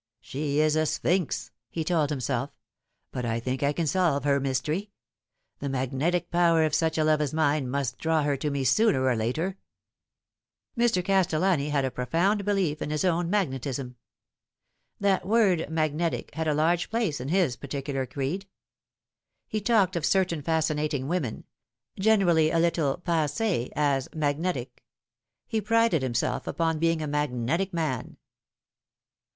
[0.19, 2.49] "She is a sphinx," he told himself;"
[3.11, 4.89] but I think I can solve her mystery.
[5.59, 9.03] The magnetic power of such a love as mine must draw her to me sooner
[9.05, 9.57] or later."
[10.75, 11.05] Mr.
[11.05, 13.95] Castellani had a profound belief in his own magnetism.
[14.99, 18.47] That word magnetic had a large place in his particular creed.
[19.47, 21.43] He talked of certain fascinating women
[21.99, 24.83] generally a little passee as" magnetic."
[25.45, 28.17] He prided himself upon being a magnetic man.